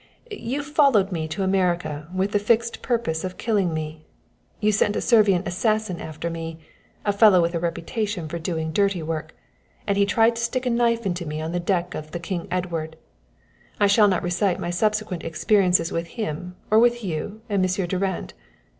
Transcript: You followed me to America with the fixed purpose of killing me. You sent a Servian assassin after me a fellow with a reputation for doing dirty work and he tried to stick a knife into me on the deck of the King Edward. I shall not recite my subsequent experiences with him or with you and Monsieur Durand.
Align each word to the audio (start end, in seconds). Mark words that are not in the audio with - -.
You 0.31 0.63
followed 0.63 1.11
me 1.11 1.27
to 1.27 1.43
America 1.43 2.07
with 2.11 2.31
the 2.31 2.39
fixed 2.39 2.81
purpose 2.81 3.23
of 3.23 3.37
killing 3.37 3.71
me. 3.71 4.01
You 4.59 4.71
sent 4.71 4.95
a 4.95 4.99
Servian 4.99 5.43
assassin 5.45 6.01
after 6.01 6.27
me 6.31 6.57
a 7.05 7.13
fellow 7.13 7.39
with 7.39 7.53
a 7.53 7.59
reputation 7.59 8.27
for 8.27 8.39
doing 8.39 8.71
dirty 8.71 9.03
work 9.03 9.35
and 9.85 9.99
he 9.99 10.07
tried 10.07 10.37
to 10.37 10.41
stick 10.41 10.65
a 10.65 10.71
knife 10.71 11.05
into 11.05 11.27
me 11.27 11.39
on 11.39 11.51
the 11.51 11.59
deck 11.59 11.93
of 11.93 12.13
the 12.13 12.19
King 12.19 12.47
Edward. 12.49 12.95
I 13.79 13.85
shall 13.85 14.07
not 14.07 14.23
recite 14.23 14.59
my 14.59 14.71
subsequent 14.71 15.23
experiences 15.23 15.91
with 15.91 16.07
him 16.07 16.55
or 16.71 16.79
with 16.79 17.03
you 17.03 17.41
and 17.47 17.61
Monsieur 17.61 17.85
Durand. 17.85 18.33